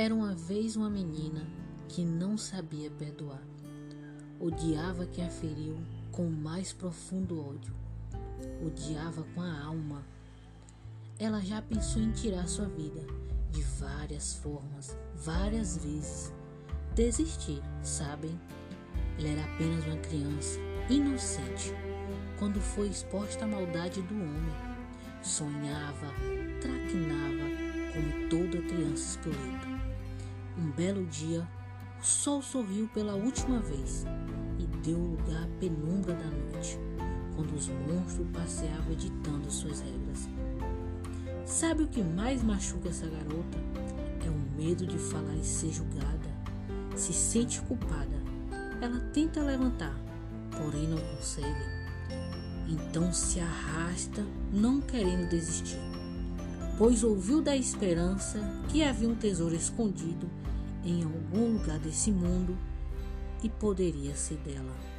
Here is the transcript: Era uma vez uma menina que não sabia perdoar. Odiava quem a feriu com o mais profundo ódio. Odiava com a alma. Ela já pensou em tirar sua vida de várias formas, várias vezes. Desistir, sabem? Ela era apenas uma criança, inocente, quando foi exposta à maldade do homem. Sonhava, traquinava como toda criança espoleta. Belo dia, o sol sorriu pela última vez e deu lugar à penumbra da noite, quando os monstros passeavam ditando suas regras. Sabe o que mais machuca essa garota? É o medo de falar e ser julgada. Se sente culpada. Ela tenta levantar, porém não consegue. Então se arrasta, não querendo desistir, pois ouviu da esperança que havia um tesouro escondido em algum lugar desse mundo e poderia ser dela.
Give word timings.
Era 0.00 0.14
uma 0.14 0.32
vez 0.32 0.76
uma 0.76 0.88
menina 0.88 1.44
que 1.88 2.04
não 2.04 2.38
sabia 2.38 2.88
perdoar. 2.88 3.42
Odiava 4.38 5.04
quem 5.06 5.26
a 5.26 5.28
feriu 5.28 5.76
com 6.12 6.28
o 6.28 6.30
mais 6.30 6.72
profundo 6.72 7.44
ódio. 7.44 7.74
Odiava 8.64 9.24
com 9.34 9.40
a 9.42 9.60
alma. 9.60 10.06
Ela 11.18 11.40
já 11.40 11.60
pensou 11.60 12.00
em 12.00 12.12
tirar 12.12 12.46
sua 12.46 12.68
vida 12.68 13.00
de 13.50 13.60
várias 13.80 14.34
formas, 14.34 14.96
várias 15.16 15.78
vezes. 15.78 16.32
Desistir, 16.94 17.60
sabem? 17.82 18.40
Ela 19.18 19.30
era 19.30 19.44
apenas 19.52 19.84
uma 19.84 19.96
criança, 19.96 20.60
inocente, 20.88 21.74
quando 22.38 22.60
foi 22.60 22.86
exposta 22.86 23.46
à 23.46 23.48
maldade 23.48 24.00
do 24.02 24.14
homem. 24.14 24.54
Sonhava, 25.24 26.14
traquinava 26.60 27.48
como 27.92 28.28
toda 28.28 28.62
criança 28.62 29.18
espoleta. 29.18 29.67
Belo 30.78 31.04
dia, 31.06 31.44
o 32.00 32.06
sol 32.06 32.40
sorriu 32.40 32.88
pela 32.94 33.16
última 33.16 33.58
vez 33.58 34.06
e 34.60 34.66
deu 34.86 34.96
lugar 34.96 35.42
à 35.42 35.48
penumbra 35.58 36.14
da 36.14 36.26
noite, 36.26 36.78
quando 37.34 37.52
os 37.52 37.66
monstros 37.66 38.28
passeavam 38.32 38.94
ditando 38.94 39.50
suas 39.50 39.80
regras. 39.80 40.28
Sabe 41.44 41.82
o 41.82 41.88
que 41.88 42.00
mais 42.00 42.44
machuca 42.44 42.90
essa 42.90 43.08
garota? 43.08 43.58
É 44.24 44.30
o 44.30 44.56
medo 44.56 44.86
de 44.86 44.96
falar 44.98 45.34
e 45.34 45.44
ser 45.44 45.72
julgada. 45.72 46.30
Se 46.94 47.12
sente 47.12 47.60
culpada. 47.62 48.22
Ela 48.80 49.00
tenta 49.12 49.42
levantar, 49.42 49.98
porém 50.52 50.86
não 50.86 50.98
consegue. 51.16 51.66
Então 52.68 53.12
se 53.12 53.40
arrasta, 53.40 54.24
não 54.52 54.80
querendo 54.80 55.28
desistir, 55.28 55.80
pois 56.78 57.02
ouviu 57.02 57.42
da 57.42 57.56
esperança 57.56 58.38
que 58.68 58.84
havia 58.84 59.08
um 59.08 59.16
tesouro 59.16 59.56
escondido 59.56 60.30
em 60.90 61.04
algum 61.04 61.58
lugar 61.58 61.78
desse 61.78 62.10
mundo 62.10 62.56
e 63.42 63.48
poderia 63.48 64.14
ser 64.16 64.38
dela. 64.38 64.97